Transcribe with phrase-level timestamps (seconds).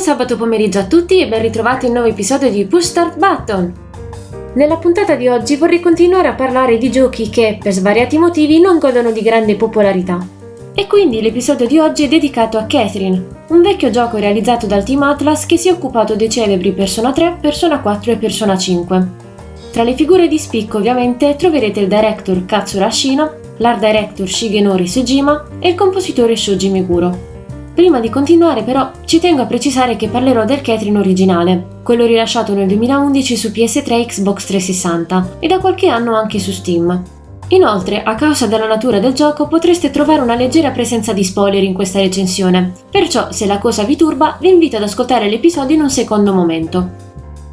[0.00, 3.18] Buon sabato pomeriggio a tutti e ben ritrovati in un nuovo episodio di Push Start
[3.18, 3.72] Button.
[4.54, 8.78] Nella puntata di oggi vorrei continuare a parlare di giochi che, per svariati motivi, non
[8.78, 10.26] godono di grande popolarità.
[10.74, 15.02] E quindi l'episodio di oggi è dedicato a Catherine, un vecchio gioco realizzato dal team
[15.02, 19.08] Atlas che si è occupato dei celebri Persona 3, Persona 4 e Persona 5.
[19.70, 25.46] Tra le figure di spicco ovviamente troverete il director Katsura Ashino, l'art director Shigenori Sejima
[25.58, 27.29] e il compositore Shoji Meguro.
[27.80, 32.52] Prima di continuare però ci tengo a precisare che parlerò del Catherine originale, quello rilasciato
[32.52, 37.02] nel 2011 su PS3 e Xbox 360 e da qualche anno anche su Steam.
[37.48, 41.72] Inoltre, a causa della natura del gioco, potreste trovare una leggera presenza di spoiler in
[41.72, 45.90] questa recensione, perciò se la cosa vi turba vi invito ad ascoltare l'episodio in un
[45.90, 46.86] secondo momento.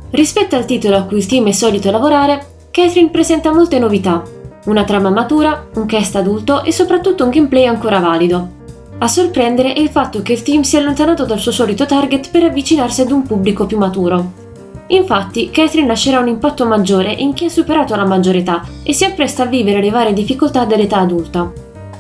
[0.10, 4.24] Rispetto al titolo a cui il team è solito lavorare, Catherine presenta molte novità,
[4.66, 8.57] una trama matura, un cast adulto e soprattutto un gameplay ancora valido.
[9.00, 12.32] A sorprendere è il fatto che il team si è allontanato dal suo solito target
[12.32, 14.46] per avvicinarsi ad un pubblico più maturo.
[14.88, 19.06] Infatti, Catherine lascerà un impatto maggiore in chi ha superato la maggiore età e si
[19.06, 21.52] appresta a vivere le varie difficoltà dell'età adulta.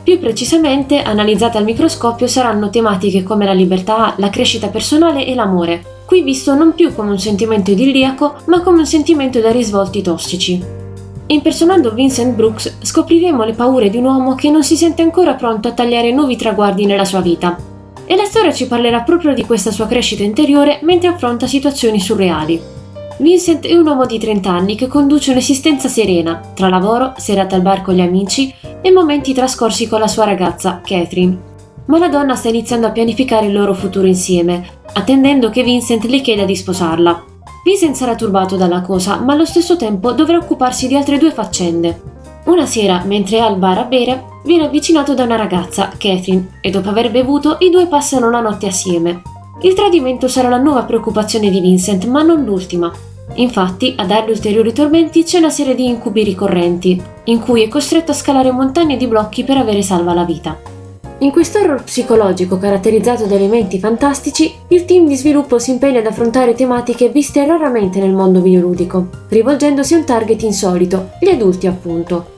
[0.02, 6.02] Più precisamente, analizzate al microscopio saranno tematiche come la libertà, la crescita personale e l'amore,
[6.06, 10.87] qui visto non più come un sentimento idilliaco, ma come un sentimento da risvolti tossici.
[11.30, 15.68] Impersonando Vincent Brooks scopriremo le paure di un uomo che non si sente ancora pronto
[15.68, 17.58] a tagliare nuovi traguardi nella sua vita.
[18.06, 22.62] E la storia ci parlerà proprio di questa sua crescita interiore mentre affronta situazioni surreali.
[23.20, 27.62] Vincent è un uomo di 30 anni che conduce un'esistenza serena, tra lavoro, serate al
[27.62, 31.38] bar con gli amici e momenti trascorsi con la sua ragazza, Catherine.
[31.88, 36.22] Ma la donna sta iniziando a pianificare il loro futuro insieme, attendendo che Vincent le
[36.22, 37.27] chieda di sposarla.
[37.68, 42.02] Vincent sarà turbato dalla cosa, ma allo stesso tempo dovrà occuparsi di altre due faccende.
[42.46, 46.70] Una sera, mentre è al bar a bere, viene avvicinato da una ragazza, Catherine, e
[46.70, 49.22] dopo aver bevuto i due passano la notte assieme.
[49.64, 52.90] Il tradimento sarà la nuova preoccupazione di Vincent, ma non l'ultima.
[53.34, 58.12] Infatti, a dargli ulteriori tormenti c'è una serie di incubi ricorrenti, in cui è costretto
[58.12, 60.58] a scalare montagne di blocchi per avere salva la vita.
[61.20, 66.06] In questo horror psicologico caratterizzato da elementi fantastici, il team di sviluppo si impegna ad
[66.06, 72.36] affrontare tematiche viste raramente nel mondo videoludico, rivolgendosi a un target insolito, gli adulti appunto.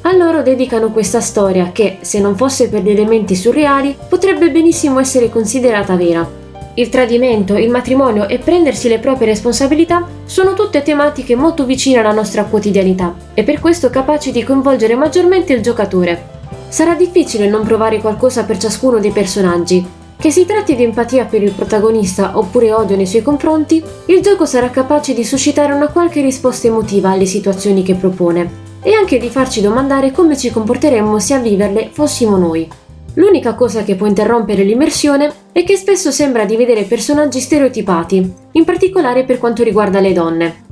[0.00, 4.98] A loro dedicano questa storia che, se non fosse per gli elementi surreali, potrebbe benissimo
[4.98, 6.26] essere considerata vera.
[6.72, 12.12] Il tradimento, il matrimonio e prendersi le proprie responsabilità sono tutte tematiche molto vicine alla
[12.12, 16.40] nostra quotidianità e per questo capaci di coinvolgere maggiormente il giocatore,
[16.72, 19.86] sarà difficile non provare qualcosa per ciascuno dei personaggi.
[20.16, 24.46] Che si tratti di empatia per il protagonista oppure odio nei suoi confronti, il gioco
[24.46, 29.28] sarà capace di suscitare una qualche risposta emotiva alle situazioni che propone e anche di
[29.28, 32.66] farci domandare come ci comporteremmo se a viverle fossimo noi.
[33.14, 38.64] L'unica cosa che può interrompere l'immersione è che spesso sembra di vedere personaggi stereotipati, in
[38.64, 40.64] particolare per quanto riguarda le donne.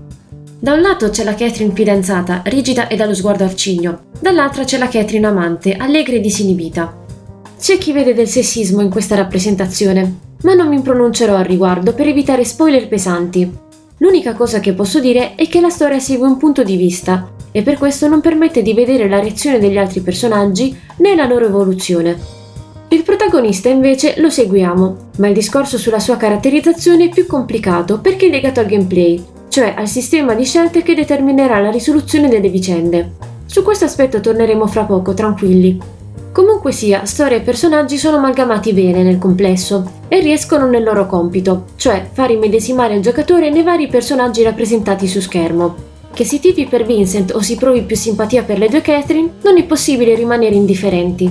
[0.63, 4.89] Da un lato c'è la Catherine fidanzata, rigida e dallo sguardo arcigno, dall'altra c'è la
[4.89, 6.99] Catherine amante, allegra e disinibita.
[7.59, 12.09] C'è chi vede del sessismo in questa rappresentazione, ma non mi pronuncerò al riguardo per
[12.09, 13.51] evitare spoiler pesanti.
[14.01, 17.63] L'unica cosa che posso dire è che la storia segue un punto di vista e
[17.63, 22.19] per questo non permette di vedere la reazione degli altri personaggi né la loro evoluzione.
[22.89, 28.27] Il protagonista invece lo seguiamo, ma il discorso sulla sua caratterizzazione è più complicato perché
[28.27, 33.15] è legato al gameplay cioè al sistema di scelte che determinerà la risoluzione delle vicende.
[33.47, 35.77] Su questo aspetto torneremo fra poco, tranquilli.
[36.31, 41.65] Comunque sia, storia e personaggi sono amalgamati bene nel complesso e riescono nel loro compito,
[41.75, 45.89] cioè far immedesimare il giocatore nei vari personaggi rappresentati su schermo.
[46.15, 49.59] Che si tifi per Vincent o si provi più simpatia per le due Catherine, non
[49.59, 51.29] è possibile rimanere indifferenti.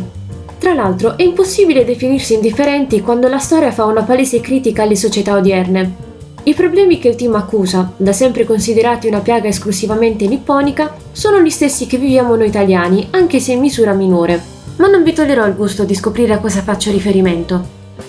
[0.60, 5.38] Tra l'altro, è impossibile definirsi indifferenti quando la storia fa una palese critica alle società
[5.38, 6.08] odierne,
[6.50, 11.50] i problemi che il team accusa, da sempre considerati una piaga esclusivamente nipponica, sono gli
[11.52, 14.42] stessi che viviamo noi italiani, anche se in misura minore.
[14.78, 17.64] Ma non vi toglierò il gusto di scoprire a cosa faccio riferimento.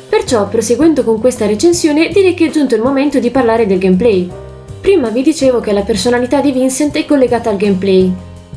[0.08, 4.30] Perciò, proseguendo con questa recensione, direi che è giunto il momento di parlare del gameplay.
[4.80, 8.10] Prima vi dicevo che la personalità di Vincent è collegata al gameplay.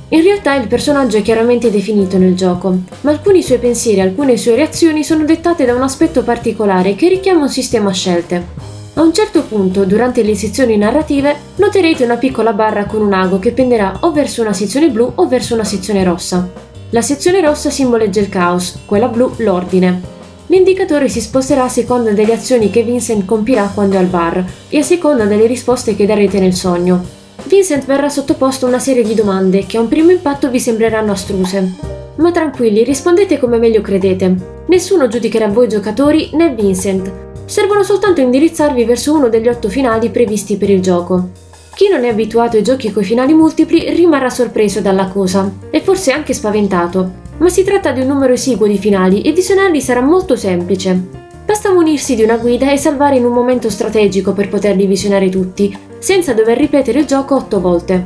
[0.08, 4.38] In realtà il personaggio è chiaramente definito nel gioco, ma alcuni suoi pensieri e alcune
[4.38, 8.72] sue reazioni sono dettate da un aspetto particolare che richiama un sistema a scelte.
[8.96, 13.40] A un certo punto, durante le sezioni narrative, noterete una piccola barra con un ago
[13.40, 16.48] che penderà o verso una sezione blu o verso una sezione rossa.
[16.92, 20.00] La sezione rossa simboleggia il caos, quella blu l'ordine.
[20.46, 24.78] L'indicatore si sposterà a seconda delle azioni che Vincent compirà quando è al bar e
[24.78, 27.04] a seconda delle risposte che darete nel sogno.
[27.46, 31.14] Vincent verrà sottoposto a una serie di domande che a un primo impatto vi sembreranno
[31.14, 31.74] astruse.
[32.18, 34.36] Ma tranquilli, rispondete come meglio credete.
[34.68, 40.10] Nessuno giudicherà voi giocatori né Vincent, servono soltanto a indirizzarvi verso uno degli otto finali
[40.10, 41.30] previsti per il gioco.
[41.76, 46.12] Chi non è abituato ai giochi coi finali multipli rimarrà sorpreso dalla cosa e forse
[46.12, 50.36] anche spaventato, ma si tratta di un numero esiguo di finali e visionarli sarà molto
[50.36, 51.00] semplice.
[51.46, 55.78] Basta munirsi di una guida e salvare in un momento strategico per poterli visionare tutti,
[56.00, 58.04] senza dover ripetere il gioco otto volte.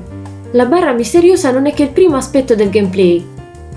[0.52, 3.26] La barra misteriosa non è che il primo aspetto del gameplay.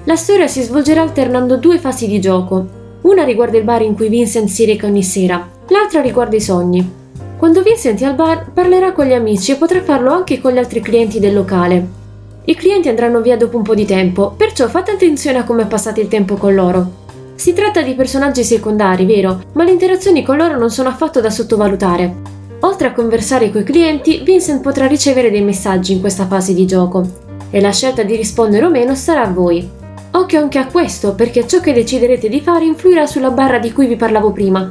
[0.02, 2.66] La storia si svolgerà alternando due fasi di gioco.
[3.02, 6.98] Una riguarda il bar in cui Vincent si reca ogni sera, l'altra riguarda i sogni.
[7.36, 10.58] Quando Vincent è al bar parlerà con gli amici e potrà farlo anche con gli
[10.58, 11.98] altri clienti del locale.
[12.44, 16.00] I clienti andranno via dopo un po' di tempo, perciò fate attenzione a come passate
[16.00, 16.98] il tempo con loro.
[17.34, 21.30] Si tratta di personaggi secondari, vero, ma le interazioni con loro non sono affatto da
[21.30, 22.14] sottovalutare.
[22.60, 27.28] Oltre a conversare coi clienti, Vincent potrà ricevere dei messaggi in questa fase di gioco
[27.50, 29.66] e la scelta di rispondere o meno sarà a voi.
[30.12, 33.86] Occhio anche a questo perché ciò che deciderete di fare influirà sulla barra di cui
[33.86, 34.70] vi parlavo prima.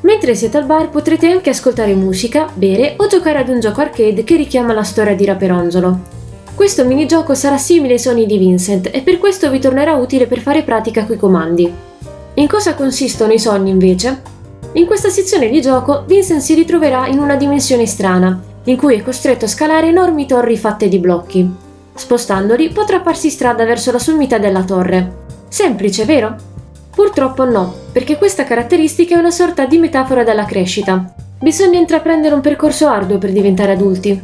[0.00, 4.24] Mentre siete al bar potrete anche ascoltare musica, bere o giocare ad un gioco arcade
[4.24, 6.14] che richiama la storia di Raperonzolo.
[6.54, 10.40] Questo minigioco sarà simile ai sogni di Vincent e per questo vi tornerà utile per
[10.40, 11.70] fare pratica coi comandi.
[12.34, 14.22] In cosa consistono i sogni invece?
[14.72, 19.02] In questa sezione di gioco Vincent si ritroverà in una dimensione strana, in cui è
[19.02, 21.50] costretto a scalare enormi torri fatte di blocchi.
[21.94, 25.24] Spostandoli potrà farsi strada verso la sommità della torre.
[25.48, 26.36] Semplice, vero?
[26.96, 31.12] Purtroppo no, perché questa caratteristica è una sorta di metafora della crescita.
[31.38, 34.18] Bisogna intraprendere un percorso arduo per diventare adulti.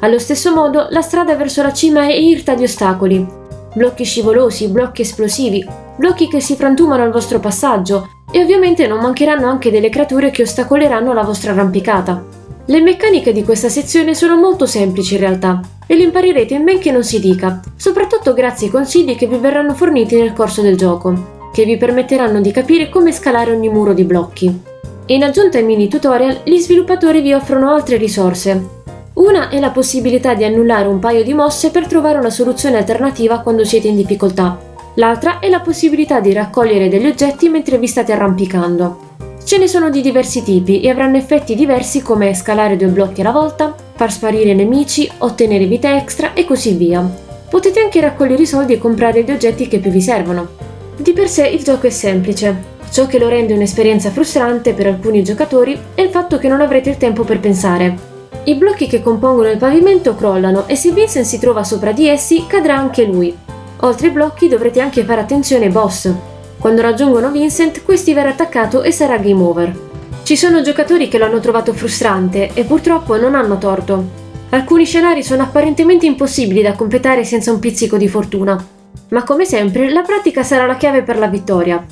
[0.00, 3.26] Allo stesso modo, la strada verso la cima è irta di ostacoli.
[3.72, 5.66] Blocchi scivolosi, blocchi esplosivi,
[5.96, 10.42] blocchi che si frantumano al vostro passaggio, e ovviamente non mancheranno anche delle creature che
[10.42, 12.22] ostacoleranno la vostra arrampicata.
[12.66, 16.78] Le meccaniche di questa sezione sono molto semplici in realtà e le imparerete in men
[16.78, 20.76] che non si dica, soprattutto grazie ai consigli che vi verranno forniti nel corso del
[20.76, 24.60] gioco, che vi permetteranno di capire come scalare ogni muro di blocchi.
[25.06, 28.76] in aggiunta ai mini tutorial, gli sviluppatori vi offrono altre risorse.
[29.14, 33.40] Una è la possibilità di annullare un paio di mosse per trovare una soluzione alternativa
[33.40, 34.56] quando siete in difficoltà,
[34.94, 39.16] L'altra è la possibilità di raccogliere degli oggetti mentre vi state arrampicando.
[39.44, 43.32] Ce ne sono di diversi tipi e avranno effetti diversi come scalare due blocchi alla
[43.32, 47.08] volta, far sparire nemici, ottenere vite extra e così via.
[47.48, 50.67] Potete anche raccogliere i soldi e comprare gli oggetti che più vi servono.
[50.98, 52.76] Di per sé il gioco è semplice.
[52.90, 56.90] Ciò che lo rende un'esperienza frustrante per alcuni giocatori è il fatto che non avrete
[56.90, 57.96] il tempo per pensare.
[58.44, 62.46] I blocchi che compongono il pavimento crollano e se Vincent si trova sopra di essi
[62.46, 63.34] cadrà anche lui,
[63.82, 66.10] Oltre ai blocchi dovrete anche fare attenzione ai boss.
[66.58, 69.86] Quando raggiungono Vincent, questi verrà attaccato e sarà game over.
[70.24, 74.26] Ci sono giocatori che lo hanno trovato frustrante e purtroppo non hanno torto.
[74.50, 78.62] Alcuni scenari sono apparentemente impossibili da completare senza un pizzico di fortuna,
[79.10, 81.84] ma come sempre la pratica sarà la chiave per la vittoria.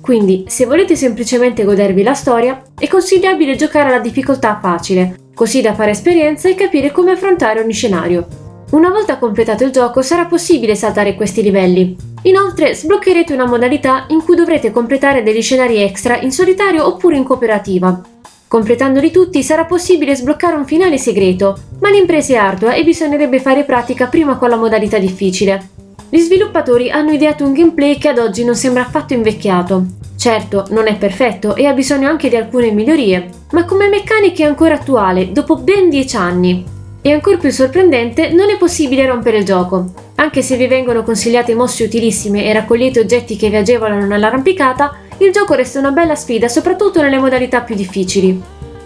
[0.00, 5.74] Quindi, se volete semplicemente godervi la storia, è consigliabile giocare alla difficoltà facile, così da
[5.74, 8.26] fare esperienza e capire come affrontare ogni scenario.
[8.70, 11.96] Una volta completato il gioco sarà possibile saltare questi livelli.
[12.22, 17.22] Inoltre sbloccherete una modalità in cui dovrete completare degli scenari extra in solitario oppure in
[17.22, 18.00] cooperativa.
[18.48, 23.64] Completandoli tutti sarà possibile sbloccare un finale segreto, ma l'impresa è ardua e bisognerebbe fare
[23.64, 25.75] pratica prima con la modalità difficile.
[26.08, 29.84] Gli sviluppatori hanno ideato un gameplay che ad oggi non sembra affatto invecchiato.
[30.16, 34.46] Certo, non è perfetto e ha bisogno anche di alcune migliorie, ma come meccanica è
[34.46, 36.64] ancora attuale, dopo ben 10 anni.
[37.02, 39.86] E ancora più sorprendente, non è possibile rompere il gioco.
[40.14, 45.32] Anche se vi vengono consigliate mosse utilissime e raccogliete oggetti che vi agevolano nell'arrampicata, il
[45.32, 48.40] gioco resta una bella sfida soprattutto nelle modalità più difficili.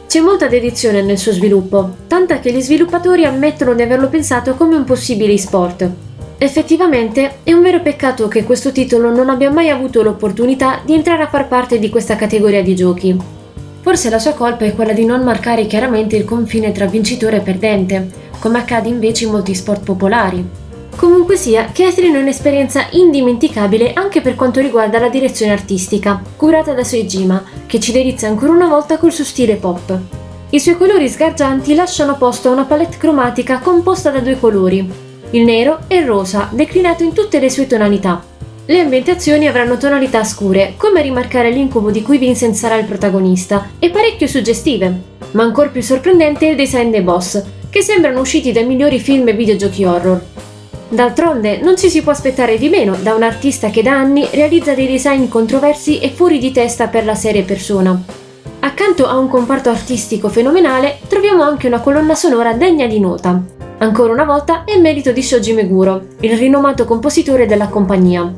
[0.06, 4.74] C'è molta dedizione nel suo sviluppo, tanta che gli sviluppatori ammettono di averlo pensato come
[4.74, 6.08] un possibile e-sport.
[6.42, 11.22] Effettivamente è un vero peccato che questo titolo non abbia mai avuto l'opportunità di entrare
[11.22, 13.14] a far parte di questa categoria di giochi.
[13.82, 17.40] Forse la sua colpa è quella di non marcare chiaramente il confine tra vincitore e
[17.40, 20.42] perdente, come accade invece in molti sport popolari.
[20.96, 26.84] Comunque sia, Catherine è un'esperienza indimenticabile anche per quanto riguarda la direzione artistica, curata da
[26.84, 29.94] Soejima, che ci delizia ancora una volta col suo stile pop.
[30.48, 35.44] I suoi colori sgargianti lasciano posto a una palette cromatica composta da due colori, il
[35.44, 38.22] nero e il rosa, declinato in tutte le sue tonalità,
[38.70, 43.70] le ambientazioni avranno tonalità scure, come a rimarcare l'incubo di cui Vincent sarà il protagonista,
[43.80, 45.00] e parecchio suggestive.
[45.32, 49.26] Ma ancora più sorprendente è il design dei boss, che sembrano usciti dai migliori film
[49.26, 50.22] e videogiochi horror.
[50.88, 54.72] D'altronde non ci si può aspettare di meno da un artista che da anni realizza
[54.72, 58.00] dei design controversi e fuori di testa per la serie Persona.
[58.60, 63.59] Accanto a un comparto artistico fenomenale, troviamo anche una colonna sonora degna di nota.
[63.82, 68.30] Ancora una volta è merito di Shoji Meguro, il rinomato compositore della compagnia.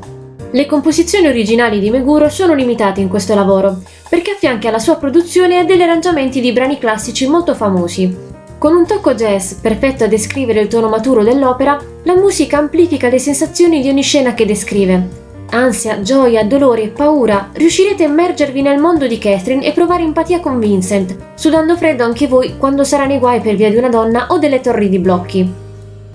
[0.49, 5.65] Le composizioni originali di Meguro sono limitate in questo lavoro, perché affianca alla sua produzione
[5.65, 8.15] degli arrangiamenti di brani classici molto famosi.
[8.57, 13.19] Con un tocco jazz perfetto a descrivere il tono maturo dell'opera, la musica amplifica le
[13.19, 15.22] sensazioni di ogni scena che descrive.
[15.53, 20.57] Ansia, gioia, dolore, paura, riuscirete a immergervi nel mondo di Catherine e provare empatia con
[20.57, 24.39] Vincent, sudando freddo anche voi quando sarà nei guai per via di una donna o
[24.39, 25.47] delle torri di blocchi.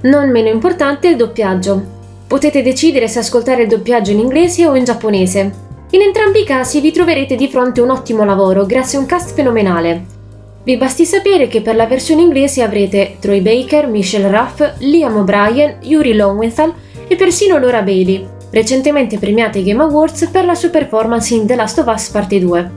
[0.01, 1.97] Non meno importante il doppiaggio.
[2.27, 5.53] Potete decidere se ascoltare il doppiaggio in inglese o in giapponese.
[5.91, 9.35] In entrambi i casi vi troverete di fronte un ottimo lavoro grazie a un cast
[9.35, 10.05] fenomenale.
[10.65, 15.77] Vi basti sapere che per la versione inglese avrete Troy Baker, Michelle Ruff, Liam O'Brien,
[15.83, 16.75] Yuri Lowenthal
[17.07, 21.55] e persino Laura Bailey, recentemente premiata ai Game Awards per la sua performance in The
[21.55, 22.71] Last of Us Parte 2.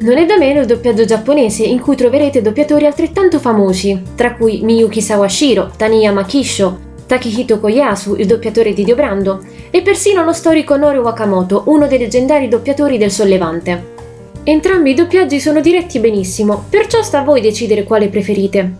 [0.00, 4.60] Non è da meno il doppiaggio giapponese in cui troverete doppiatori altrettanto famosi, tra cui
[4.62, 10.76] Miyuki Sawashiro, Taniya Makisho, Takehito Koyasu, il doppiatore di Dio Brando, e persino lo storico
[10.76, 13.96] Norio Wakamoto, uno dei leggendari doppiatori del Sollevante.
[14.44, 18.72] Entrambi i doppiaggi sono diretti benissimo, perciò sta a voi decidere quale preferite.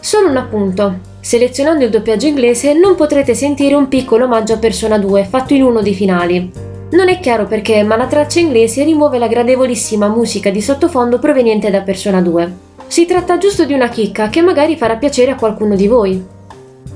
[0.00, 0.98] Solo un appunto.
[1.26, 5.64] Selezionando il doppiaggio inglese non potrete sentire un piccolo omaggio a Persona 2 fatto in
[5.64, 6.52] uno dei finali.
[6.92, 11.68] Non è chiaro perché, ma la traccia inglese rimuove la gradevolissima musica di sottofondo proveniente
[11.68, 12.52] da Persona 2.
[12.86, 16.24] Si tratta giusto di una chicca che magari farà piacere a qualcuno di voi.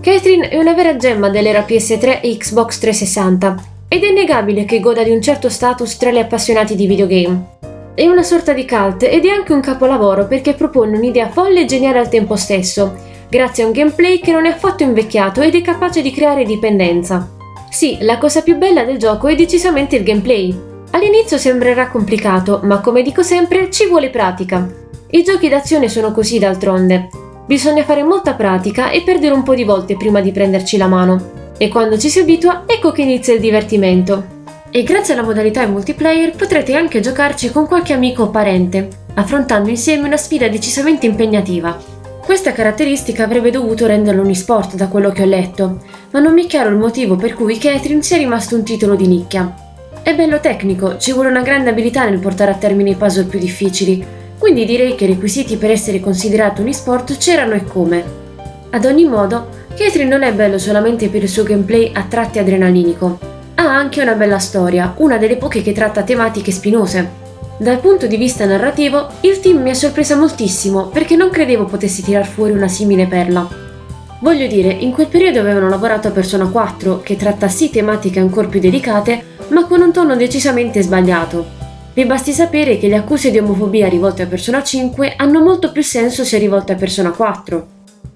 [0.00, 3.56] Catherine è una vera gemma dell'era PS3 e Xbox 360
[3.88, 7.58] ed è innegabile che goda di un certo status tra gli appassionati di videogame.
[7.94, 11.64] È una sorta di cult ed è anche un capolavoro perché propone un'idea folle e
[11.64, 15.62] geniale al tempo stesso, grazie a un gameplay che non è affatto invecchiato ed è
[15.62, 17.30] capace di creare dipendenza.
[17.70, 20.54] Sì, la cosa più bella del gioco è decisamente il gameplay.
[20.90, 24.68] All'inizio sembrerà complicato, ma come dico sempre, ci vuole pratica.
[25.10, 27.08] I giochi d'azione sono così d'altronde,
[27.50, 31.52] Bisogna fare molta pratica e perdere un po' di volte prima di prenderci la mano.
[31.58, 34.38] E quando ci si abitua, ecco che inizia il divertimento.
[34.70, 40.06] E grazie alla modalità multiplayer potrete anche giocarci con qualche amico o parente, affrontando insieme
[40.06, 41.76] una sfida decisamente impegnativa.
[42.30, 45.82] Questa caratteristica avrebbe dovuto renderlo un esport da quello che ho letto,
[46.12, 49.08] ma non mi è chiaro il motivo per cui Catherine sia rimasto un titolo di
[49.08, 49.52] nicchia.
[50.00, 53.40] È bello tecnico, ci vuole una grande abilità nel portare a termine i puzzle più
[53.40, 54.06] difficili,
[54.38, 58.04] quindi direi che i requisiti per essere considerato un esport c'erano e come.
[58.70, 63.18] Ad ogni modo, Catherine non è bello solamente per il suo gameplay a tratti adrenalinico,
[63.56, 67.29] ha anche una bella storia, una delle poche che tratta tematiche spinose.
[67.60, 72.02] Dal punto di vista narrativo, il team mi ha sorpresa moltissimo perché non credevo potessi
[72.02, 73.46] tirar fuori una simile perla.
[74.20, 78.48] Voglio dire, in quel periodo avevano lavorato a Persona 4, che tratta sì tematiche ancora
[78.48, 81.58] più delicate, ma con un tono decisamente sbagliato,
[81.92, 85.82] vi basti sapere che le accuse di omofobia rivolte a Persona 5 hanno molto più
[85.82, 87.66] senso se rivolte a Persona 4.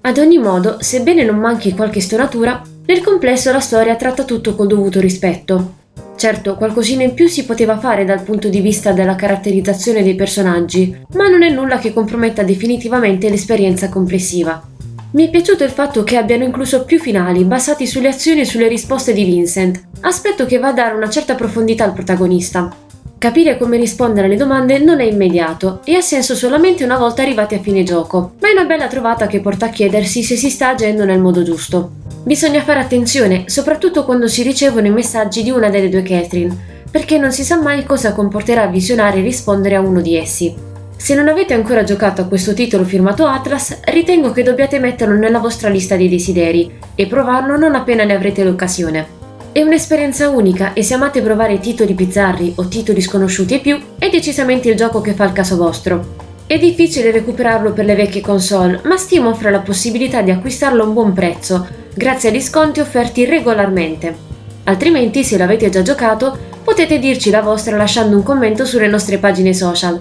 [0.01, 4.69] Ad ogni modo, sebbene non manchi qualche stonatura, nel complesso la storia tratta tutto col
[4.69, 5.83] dovuto rispetto.
[6.17, 10.97] Certo, qualcosina in più si poteva fare dal punto di vista della caratterizzazione dei personaggi,
[11.15, 14.63] ma non è nulla che comprometta definitivamente l'esperienza complessiva.
[15.11, 18.69] Mi è piaciuto il fatto che abbiano incluso più finali basati sulle azioni e sulle
[18.69, 22.84] risposte di Vincent, aspetto che va a dare una certa profondità al protagonista.
[23.25, 27.55] Capire come rispondere alle domande non è immediato e ha senso solamente una volta arrivati
[27.55, 30.69] a fine gioco, ma è una bella trovata che porta a chiedersi se si sta
[30.69, 31.93] agendo nel modo giusto.
[32.23, 36.55] Bisogna fare attenzione, soprattutto quando si ricevono i messaggi di una delle due Catherine,
[36.91, 40.55] perché non si sa mai cosa comporterà visionare e rispondere a uno di essi.
[40.95, 45.39] Se non avete ancora giocato a questo titolo firmato Atlas, ritengo che dobbiate metterlo nella
[45.39, 49.14] vostra lista dei desideri e provarlo non appena ne avrete l'occasione.
[49.55, 54.11] È un'esperienza unica e se amate provare titoli bizzarri o titoli sconosciuti e più, è
[54.11, 56.17] decisamente il gioco che fa il caso vostro.
[56.45, 60.87] È difficile recuperarlo per le vecchie console, ma Steam offre la possibilità di acquistarlo a
[60.87, 64.17] un buon prezzo, grazie agli sconti offerti regolarmente.
[64.65, 69.55] Altrimenti, se l'avete già giocato, potete dirci la vostra lasciando un commento sulle nostre pagine
[69.55, 70.01] social.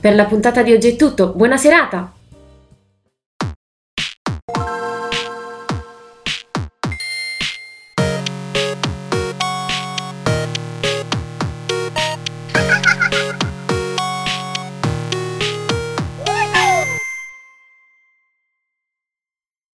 [0.00, 2.19] Per la puntata di oggi è tutto, buona serata!